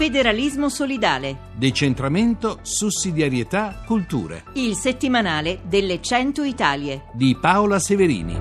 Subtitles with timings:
[0.00, 1.50] Federalismo solidale.
[1.58, 4.44] Decentramento, sussidiarietà, culture.
[4.54, 7.02] Il settimanale delle 100 Italie.
[7.12, 8.38] Di Paola Severini.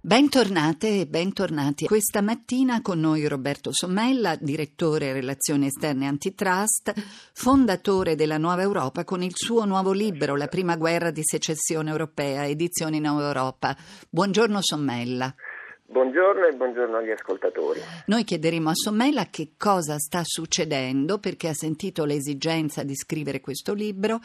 [0.00, 1.84] Bentornate e bentornati.
[1.84, 6.94] Questa mattina con noi Roberto Sommella, direttore Relazioni Esterne Antitrust,
[7.34, 12.46] fondatore della Nuova Europa con il suo nuovo libro La prima guerra di secessione europea,
[12.46, 13.76] edizioni Nuova Europa.
[14.08, 15.34] Buongiorno Sommella.
[15.90, 17.80] Buongiorno e buongiorno agli ascoltatori.
[18.08, 23.72] Noi chiederemo a Sommella che cosa sta succedendo perché ha sentito l'esigenza di scrivere questo
[23.72, 24.18] libro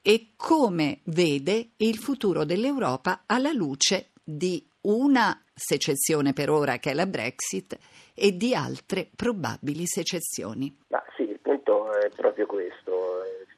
[0.00, 6.94] e come vede il futuro dell'Europa alla luce di una secessione per ora che è
[6.94, 7.76] la Brexit
[8.14, 10.72] e di altre probabili secessioni.
[10.86, 12.91] Ma sì, il punto è proprio questo.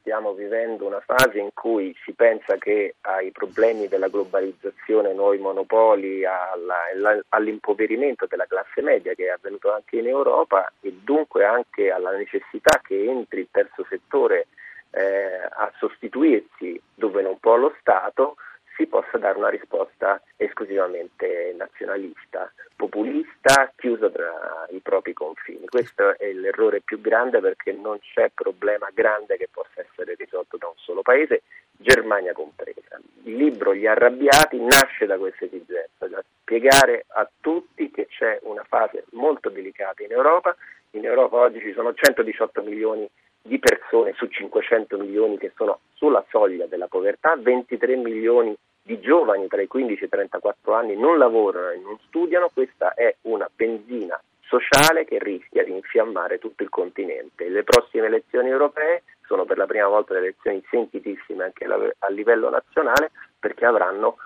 [0.04, 6.26] Stiamo vivendo una fase in cui si pensa che ai problemi della globalizzazione, nuovi monopoli,
[6.26, 12.10] alla, all'impoverimento della classe media che è avvenuto anche in Europa e dunque anche alla
[12.10, 14.48] necessità che entri il terzo settore
[14.90, 18.36] eh, a sostituirsi dove non può lo Stato,
[18.76, 25.66] si possa dare una risposta esclusivamente nazionalista, populista, chiusa tra i propri confini.
[25.66, 30.66] Questo è l'errore più grande perché non c'è problema grande che possa essere risolto da
[30.66, 31.42] un solo paese,
[31.76, 33.00] Germania compresa.
[33.24, 38.64] Il libro Gli arrabbiati nasce da questa esigenza, da spiegare a tutti che c'è una
[38.64, 40.54] fase molto delicata in Europa.
[40.90, 43.08] In Europa oggi ci sono 118 milioni
[43.46, 48.56] di persone su 500 milioni che sono sulla soglia della povertà, 23 milioni
[48.94, 52.94] di giovani tra i 15 e i 34 anni non lavorano e non studiano, questa
[52.94, 57.48] è una benzina sociale che rischia di infiammare tutto il continente.
[57.48, 63.10] Le prossime elezioni europee sono per la prima volta elezioni sentitissime anche a livello nazionale
[63.38, 64.16] perché avranno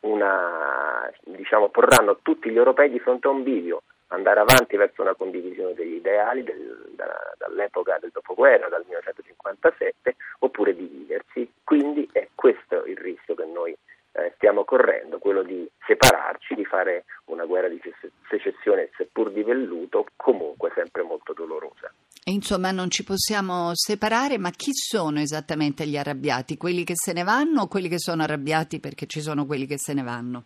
[0.00, 5.14] una, diciamo, porranno tutti gli europei di fronte a un bivio andare avanti verso una
[5.14, 11.50] condivisione degli ideali del, da, dall'epoca del dopoguerra, dal 1957, oppure dividersi.
[11.62, 13.76] Quindi è questo il rischio che noi
[14.18, 17.80] eh, stiamo correndo, quello di separarci, di fare una guerra di
[18.28, 21.92] secessione, seppur di velluto, comunque sempre molto dolorosa.
[22.24, 26.56] E insomma non ci possiamo separare, ma chi sono esattamente gli arrabbiati?
[26.56, 29.78] Quelli che se ne vanno o quelli che sono arrabbiati perché ci sono quelli che
[29.78, 30.44] se ne vanno?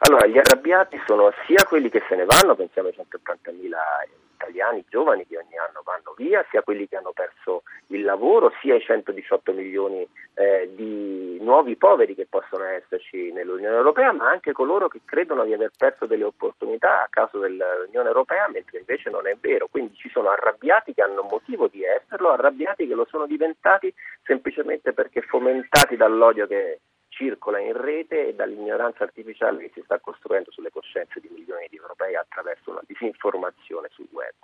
[0.00, 3.74] Allora, gli arrabbiati sono sia quelli che se ne vanno, pensiamo ai 180.000
[4.40, 8.74] italiani giovani che ogni anno vanno via, sia quelli che hanno perso il lavoro, sia
[8.74, 14.88] i 118 milioni eh, di nuovi poveri che possono esserci nell'Unione Europea, ma anche coloro
[14.88, 19.36] che credono di aver perso delle opportunità a causa dell'Unione Europea, mentre invece non è
[19.38, 19.68] vero.
[19.68, 23.92] Quindi ci sono arrabbiati che hanno motivo di esserlo, arrabbiati che lo sono diventati
[24.24, 30.50] semplicemente perché fomentati dall'odio che circola in rete e dall'ignoranza artificiale che si sta costruendo
[30.52, 31.49] sulle coscienze di milioni
[32.10, 34.34] europei attraverso una disinformazione sul web.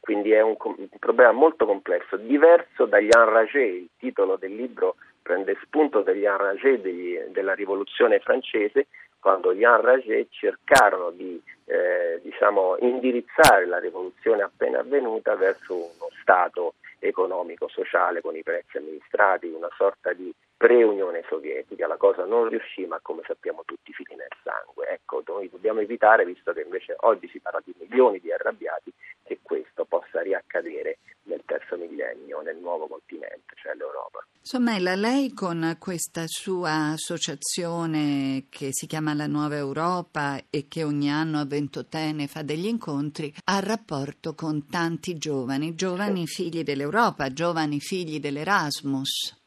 [0.00, 5.56] Quindi è un, un problema molto complesso, diverso dagli enragés, il titolo del libro prende
[5.62, 8.86] spunto dagli enragés degli, della rivoluzione francese,
[9.20, 16.74] quando gli enragés cercarono di eh, diciamo, indirizzare la rivoluzione appena avvenuta verso uno Stato
[16.98, 22.98] economico-sociale con i prezzi amministrati, una sorta di pre-Unione Sovietica, la cosa non riuscì, ma
[23.00, 24.88] come sappiamo tutti finì nel sangue.
[24.88, 29.38] Ecco, noi dobbiamo evitare, visto che invece oggi si parla di milioni di arrabbiati, che
[29.40, 34.22] questo possa riaccadere nel terzo millennio, nel nuovo continente, cioè l'Europa.
[34.42, 41.10] Sommella, lei con questa sua associazione che si chiama La Nuova Europa e che ogni
[41.10, 47.80] anno a Ventotene fa degli incontri, ha rapporto con tanti giovani, giovani figli dell'Europa, giovani
[47.80, 49.39] figli dell'Erasmus.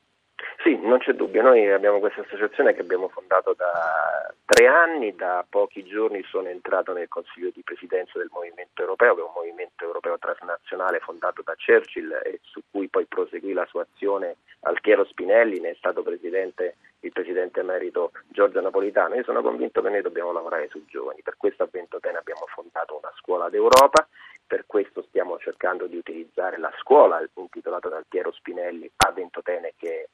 [0.63, 5.46] Sì, non c'è dubbio, noi abbiamo questa associazione che abbiamo fondato da tre anni, da
[5.47, 9.84] pochi giorni sono entrato nel Consiglio di Presidenza del Movimento Europeo, che è un movimento
[9.84, 15.59] europeo transnazionale fondato da Churchill e su cui poi proseguì la sua azione Altiero Spinelli,
[15.59, 19.16] ne è stato presidente il presidente emerito Giorgio Napolitano.
[19.16, 22.97] Io sono convinto che noi dobbiamo lavorare sui giovani, per questo a Ventotene abbiamo fondato
[22.97, 24.08] una scuola d'Europa.
[24.46, 30.09] Per questo stiamo cercando di utilizzare la scuola intitolata da Piero Spinelli a Ventotene che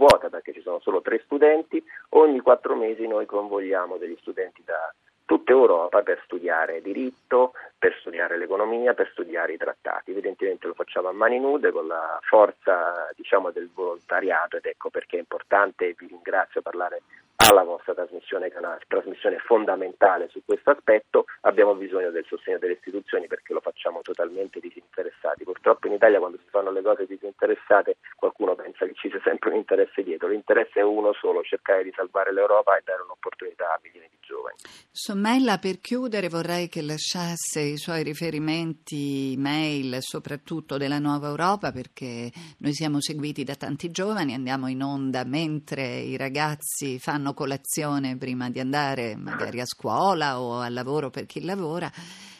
[0.00, 4.94] vuota perché ci sono solo tre studenti, ogni quattro mesi noi convogliamo degli studenti da
[5.26, 10.10] tutta Europa per studiare diritto, per studiare l'economia, per studiare i trattati.
[10.10, 15.16] Evidentemente lo facciamo a mani nude con la forza diciamo, del volontariato ed ecco perché
[15.16, 17.02] è importante, vi ringrazio, parlare
[17.50, 23.26] alla vostra trasmissione canale, trasmissione fondamentale su questo aspetto, abbiamo bisogno del sostegno delle istituzioni
[23.26, 25.42] perché lo facciamo totalmente disinteressati.
[25.44, 29.50] Purtroppo in Italia quando si fanno le cose disinteressate qualcuno pensa che ci sia sempre
[29.50, 33.80] un interesse dietro, l'interesse è uno solo, cercare di salvare l'Europa e dare un'opportunità a
[33.82, 34.56] milioni di giovani.
[34.92, 42.30] Sommella, per chiudere vorrei che lasciasse i suoi riferimenti mail, soprattutto della Nuova Europa, perché
[42.58, 48.50] noi siamo seguiti da tanti giovani, andiamo in onda mentre i ragazzi fanno colazione prima
[48.50, 51.88] di andare magari a scuola o al lavoro per chi lavora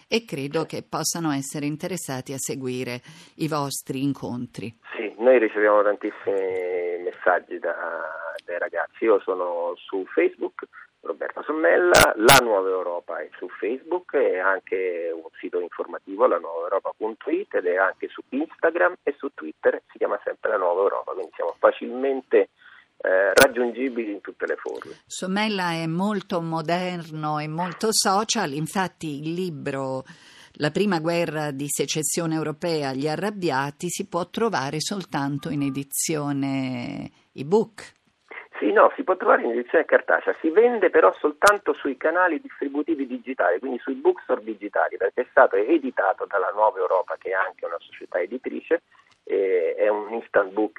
[0.06, 3.00] e credo che possano essere interessati a seguire
[3.36, 4.68] i vostri incontri.
[4.94, 7.72] Sì, noi riceviamo tantissimi messaggi da,
[8.44, 9.04] dai ragazzi.
[9.04, 10.68] Io sono su Facebook,
[11.00, 17.54] Roberta Sommella, La Nuova Europa è su Facebook e anche un sito informativo, la lanuovaeuropa.it
[17.54, 21.32] ed è anche su Instagram e su Twitter, si chiama sempre La Nuova Europa, quindi
[21.36, 22.50] siamo facilmente
[23.02, 24.92] eh, raggiungibili in tutte le forme.
[25.06, 30.04] Sommella è molto moderno e molto social, infatti il libro
[30.54, 37.92] La prima guerra di secessione europea agli arrabbiati si può trovare soltanto in edizione ebook.
[38.58, 43.06] Sì, no, si può trovare in edizione cartacea, si vende però soltanto sui canali distributivi
[43.06, 47.64] digitali, quindi sui bookstore digitali, perché è stato editato dalla Nuova Europa, che è anche
[47.64, 48.82] una società editrice,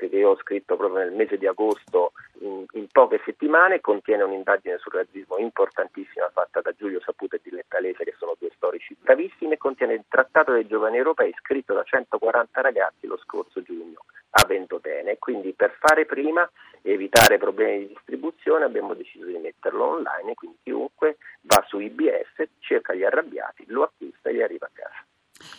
[0.10, 4.78] che io ho scritto proprio nel mese di agosto in, in, poche settimane, contiene un'indagine
[4.78, 9.54] sul razzismo importantissima fatta da Giulio Saputo e Diletta Lese, che sono due storici bravissimi,
[9.54, 14.46] e contiene il Trattato dei giovani europei scritto da 140 ragazzi lo scorso giugno a
[14.46, 15.18] Ventotene.
[15.18, 16.50] Quindi per fare prima
[16.82, 22.50] e evitare problemi di distribuzione abbiamo deciso di metterlo online, quindi chiunque va su IBS,
[22.60, 25.06] cerca gli arrabbiati, lo acquista e gli arriva a casa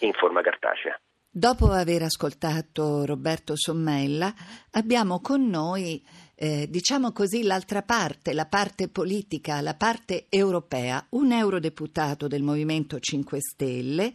[0.01, 0.99] in forma cartacea.
[1.35, 4.35] Dopo aver ascoltato Roberto Sommella,
[4.73, 11.33] abbiamo con noi, eh, diciamo così, l'altra parte, la parte politica, la parte europea, un
[11.33, 14.13] eurodeputato del Movimento 5 Stelle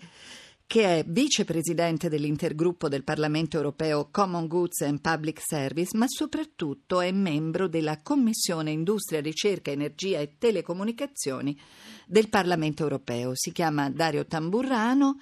[0.67, 7.11] che è vicepresidente dell'intergruppo del Parlamento europeo Common Goods and Public Service, ma soprattutto è
[7.11, 11.57] membro della Commissione Industria, Ricerca, Energia e Telecomunicazioni
[12.05, 13.31] del Parlamento europeo.
[13.33, 15.17] Si chiama Dario Tamburrano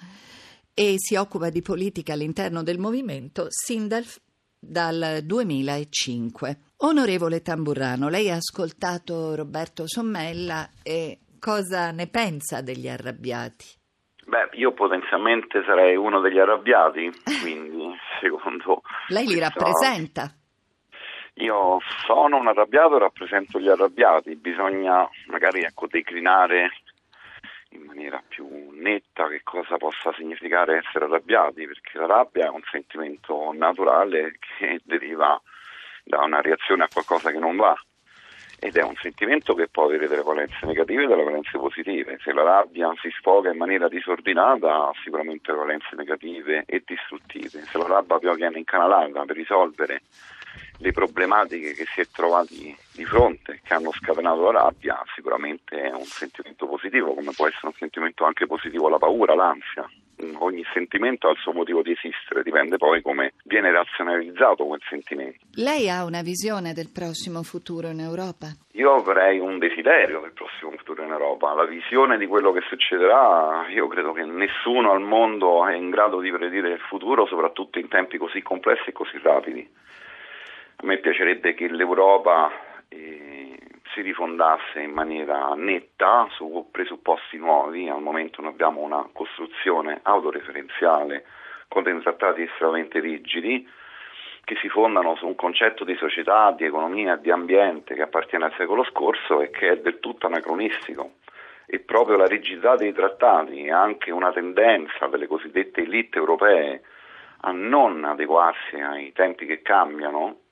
[0.78, 4.04] e si occupa di politica all'interno del movimento sin dal,
[4.58, 6.58] dal 2005.
[6.80, 13.64] Onorevole Tamburrano, lei ha ascoltato Roberto Sommella e cosa ne pensa degli arrabbiati?
[14.26, 18.82] Beh, io potenzialmente sarei uno degli arrabbiati, quindi secondo...
[19.08, 20.30] Lei li rappresenta?
[21.36, 26.68] Io sono un arrabbiato e rappresento gli arrabbiati, bisogna magari ecco, declinare
[27.70, 32.62] in maniera più netta che cosa possa significare essere arrabbiati, perché la rabbia è un
[32.70, 35.40] sentimento naturale che deriva
[36.04, 37.76] da una reazione a qualcosa che non va
[38.58, 42.18] ed è un sentimento che può avere delle valenze negative e delle valenze positive.
[42.22, 47.62] Se la rabbia si sfoga in maniera disordinata ha sicuramente valenze negative e distruttive.
[47.62, 50.02] Se la rabbia viene incanalata per risolvere
[50.78, 55.92] le problematiche che si è trovati di fronte, che hanno scatenato la rabbia, sicuramente è
[55.92, 59.88] un sentimento positivo, come può essere un sentimento anche positivo la paura, l'ansia.
[60.38, 65.44] Ogni sentimento ha il suo motivo di esistere, dipende poi come viene razionalizzato quel sentimento.
[65.56, 68.46] Lei ha una visione del prossimo futuro in Europa?
[68.72, 73.66] Io avrei un desiderio del prossimo futuro in Europa, la visione di quello che succederà,
[73.68, 77.88] io credo che nessuno al mondo è in grado di predire il futuro, soprattutto in
[77.88, 79.68] tempi così complessi e così rapidi.
[80.78, 82.52] A me piacerebbe che l'Europa
[82.88, 83.58] eh,
[83.94, 87.88] si rifondasse in maniera netta su presupposti nuovi.
[87.88, 91.24] Al momento noi abbiamo una costruzione autoreferenziale
[91.68, 93.66] con dei trattati estremamente rigidi
[94.44, 98.54] che si fondano su un concetto di società, di economia, di ambiente che appartiene al
[98.56, 101.14] secolo scorso e che è del tutto anacronistico.
[101.66, 106.82] E proprio la rigidità dei trattati e anche una tendenza delle cosiddette elite europee
[107.40, 110.42] a non adeguarsi ai tempi che cambiano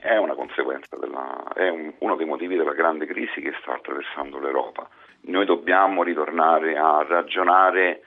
[0.00, 4.38] è una conseguenza, della, è un, uno dei motivi della grande crisi che sta attraversando
[4.38, 4.88] l'Europa.
[5.22, 8.02] Noi dobbiamo ritornare a ragionare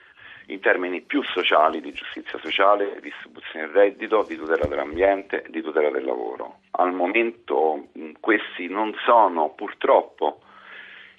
[0.47, 5.62] in termini più sociali di giustizia sociale, di distribuzione del reddito, di tutela dell'ambiente, di
[5.62, 6.59] tutela del lavoro.
[6.71, 7.88] Al momento
[8.19, 10.41] questi non sono purtroppo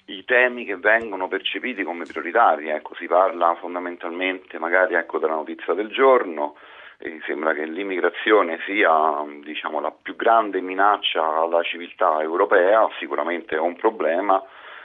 [0.07, 5.73] i temi che vengono percepiti come prioritari, ecco, si parla fondamentalmente magari ecco, della notizia
[5.73, 6.55] del giorno,
[7.03, 13.59] mi sembra che l'immigrazione sia diciamo, la più grande minaccia alla civiltà europea, sicuramente è
[13.59, 14.41] un problema,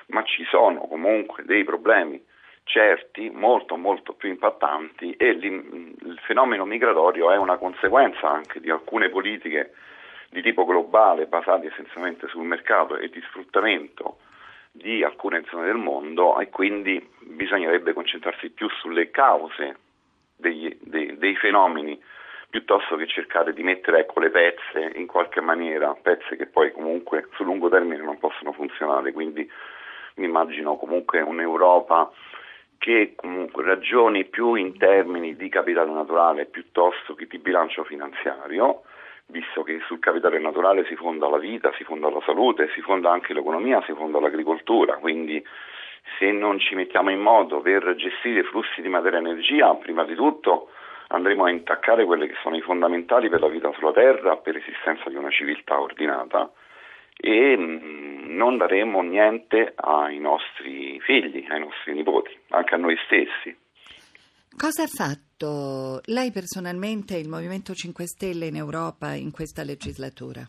[0.07, 2.23] ma ci sono comunque dei problemi
[2.65, 9.09] certi, molto molto più impattanti e il fenomeno migratorio è una conseguenza anche di alcune
[9.09, 9.73] politiche
[10.31, 14.19] di tipo globale basati essenzialmente sul mercato e di sfruttamento
[14.71, 19.77] di alcune zone del mondo e quindi bisognerebbe concentrarsi più sulle cause
[20.41, 22.01] degli, dei, dei, fenomeni
[22.49, 27.29] piuttosto che cercare di mettere ecco, le pezze in qualche maniera, pezze che poi comunque
[27.35, 29.49] sul lungo termine non possono funzionare, quindi
[30.17, 32.11] mi immagino comunque un'Europa
[32.79, 33.15] che
[33.57, 38.83] ragioni più in termini di capitale naturale piuttosto che di bilancio finanziario,
[39.27, 43.11] visto che sul capitale naturale si fonda la vita, si fonda la salute, si fonda
[43.11, 45.45] anche l'economia, si fonda l'agricoltura, quindi
[46.21, 50.05] se non ci mettiamo in modo per gestire i flussi di materia e energia, prima
[50.05, 50.69] di tutto
[51.09, 55.09] andremo a intaccare quelli che sono i fondamentali per la vita sulla Terra, per l'esistenza
[55.09, 56.53] di una civiltà ordinata
[57.17, 63.57] e mm, non daremo niente ai nostri figli, ai nostri nipoti, anche a noi stessi.
[64.57, 70.43] Cosa ha fatto lei personalmente e il Movimento 5 Stelle in Europa in questa legislatura?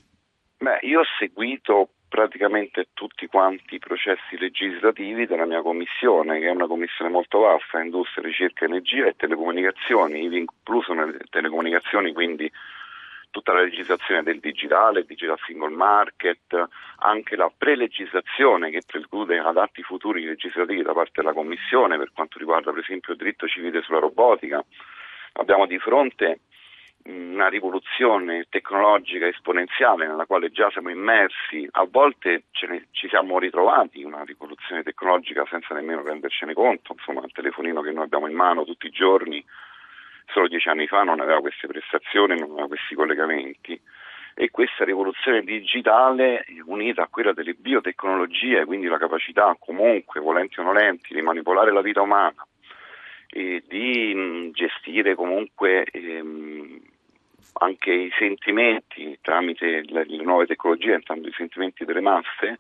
[0.58, 6.52] Beh, io ho seguito praticamente tutti quanti i processi legislativi della mia commissione, che è
[6.52, 12.52] una commissione molto vasta, industria, ricerca, energia e telecomunicazioni, incluso nelle telecomunicazioni, quindi
[13.30, 19.82] tutta la legislazione del digitale, digital single market, anche la prelegislazione che preclude ad atti
[19.82, 24.00] futuri legislativi da parte della Commissione per quanto riguarda per esempio il diritto civile sulla
[24.00, 24.62] robotica.
[25.36, 26.42] Abbiamo di fronte
[27.06, 34.04] una rivoluzione tecnologica esponenziale nella quale già siamo immersi, a volte ne, ci siamo ritrovati
[34.04, 38.66] una rivoluzione tecnologica senza nemmeno rendercene conto, insomma il telefonino che noi abbiamo in mano
[38.66, 39.44] tutti i giorni
[40.32, 43.80] solo dieci anni fa non aveva queste prestazioni, non aveva questi collegamenti.
[44.34, 50.64] E questa rivoluzione digitale unita a quella delle biotecnologie, quindi la capacità comunque, volenti o
[50.64, 52.48] nolenti, di manipolare la vita umana
[53.28, 56.82] e di gestire comunque ehm,
[57.54, 62.60] anche i sentimenti tramite le, le nuove tecnologie, entrando i sentimenti delle masse,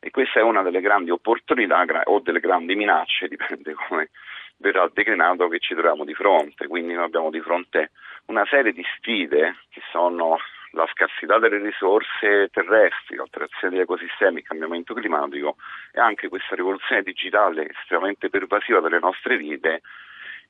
[0.00, 4.10] e questa è una delle grandi opportunità o delle grandi minacce, dipende come
[4.58, 6.66] verrà declinato che ci troviamo di fronte.
[6.66, 7.90] Quindi noi abbiamo di fronte
[8.26, 10.38] una serie di sfide che sono
[10.72, 15.56] la scarsità delle risorse terrestri, l'alterazione degli ecosistemi, il cambiamento climatico
[15.92, 19.80] e anche questa rivoluzione digitale estremamente pervasiva delle nostre vite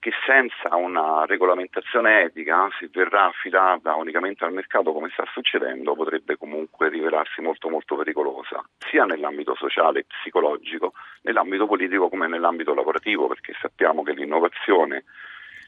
[0.00, 6.36] che senza una regolamentazione etica, se verrà affidata unicamente al mercato come sta succedendo, potrebbe
[6.36, 13.26] comunque rivelarsi molto molto pericolosa, sia nell'ambito sociale e psicologico, nell'ambito politico come nell'ambito lavorativo,
[13.26, 15.04] perché sappiamo che l'innovazione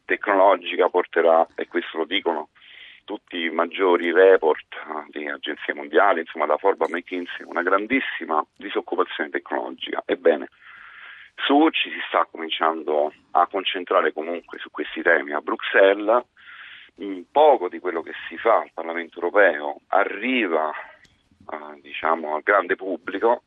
[0.04, 2.50] tecnologica porterà, e questo lo dicono
[3.04, 8.44] tutti i maggiori report eh, di agenzie mondiali, insomma da Forbes a McKinsey, una grandissima
[8.56, 10.02] disoccupazione tecnologica.
[10.06, 10.48] Ebbene,
[11.44, 16.24] su ci si sta cominciando a concentrare comunque su questi temi a Bruxelles,
[17.30, 23.44] poco di quello che si fa al Parlamento europeo arriva eh, diciamo, al grande pubblico,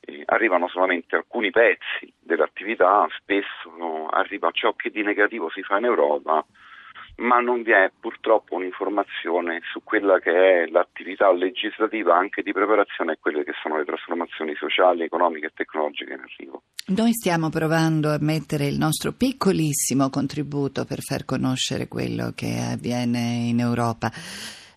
[0.00, 5.78] eh, arrivano solamente alcuni pezzi dell'attività, spesso no, arriva ciò che di negativo si fa
[5.78, 6.44] in Europa
[7.16, 13.12] ma non vi è purtroppo un'informazione su quella che è l'attività legislativa anche di preparazione
[13.12, 16.62] a quelle che sono le trasformazioni sociali, economiche e tecnologiche in arrivo.
[16.88, 23.46] Noi stiamo provando a mettere il nostro piccolissimo contributo per far conoscere quello che avviene
[23.48, 24.10] in Europa.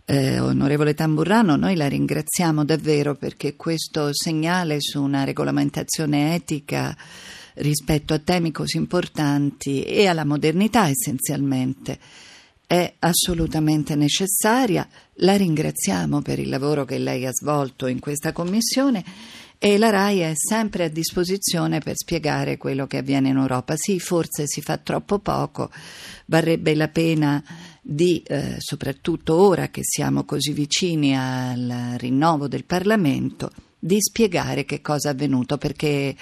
[0.06, 6.96] Eh, onorevole Tamburrano, noi la ringraziamo davvero perché questo segnale su una regolamentazione etica
[7.56, 12.00] rispetto a temi così importanti e alla modernità essenzialmente
[12.70, 14.88] è assolutamente necessaria.
[15.22, 19.04] La ringraziamo per il lavoro che lei ha svolto in questa commissione
[19.58, 23.74] e la RAI è sempre a disposizione per spiegare quello che avviene in Europa.
[23.76, 25.72] Sì, forse si fa troppo poco,
[26.26, 27.44] varrebbe la pena
[27.82, 33.50] di, eh, soprattutto ora che siamo così vicini al rinnovo del Parlamento,
[33.80, 36.16] di spiegare che cosa è avvenuto, perché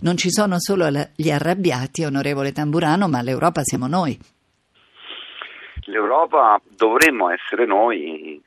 [0.00, 4.18] non ci sono solo gli arrabbiati, onorevole Tamburano, ma l'Europa siamo noi
[5.86, 8.42] l'Europa dovremmo essere noi,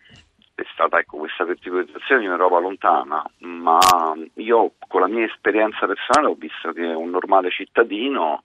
[0.56, 3.79] è stata ecco, questa verticalizzazione di un'Europa lontana, ma
[4.36, 8.44] io con la mia esperienza personale ho visto che un normale cittadino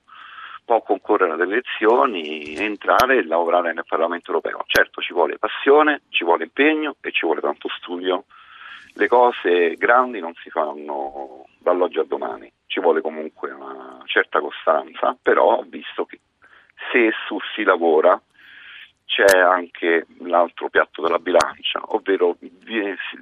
[0.65, 4.63] può concorrere alle elezioni, entrare e lavorare nel Parlamento europeo.
[4.67, 8.25] Certo ci vuole passione, ci vuole impegno e ci vuole tanto studio.
[8.95, 15.17] Le cose grandi non si fanno dall'oggi al domani, ci vuole comunque una certa costanza,
[15.21, 16.21] però ho visto che
[16.91, 18.21] se su si lavora
[19.13, 22.37] c'è anche l'altro piatto della bilancia, ovvero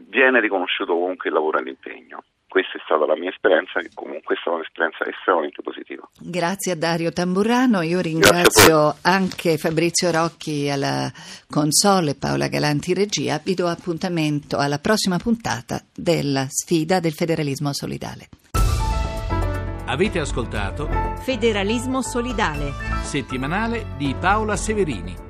[0.09, 2.23] viene riconosciuto comunque il lavoro e l'impegno.
[2.51, 6.09] questa è stata la mia esperienza, che comunque è stata un'esperienza estremamente positiva.
[6.19, 11.11] Grazie a Dario Tamburrano, io ringrazio anche Fabrizio Rocchi alla
[11.49, 13.41] console e Paola Galanti regia.
[13.43, 18.29] Vi do appuntamento alla prossima puntata della sfida del federalismo solidale.
[19.87, 20.89] Avete ascoltato
[21.23, 22.73] Federalismo solidale.
[23.03, 25.30] settimanale di Paola Severini.